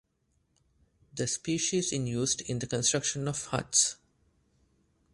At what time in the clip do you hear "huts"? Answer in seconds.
3.45-3.97